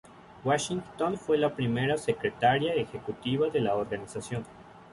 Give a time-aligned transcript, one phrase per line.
[0.43, 4.43] Washington fue la primera secretaria ejecutiva de la organización.